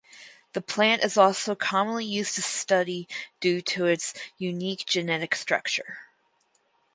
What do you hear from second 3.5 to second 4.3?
to its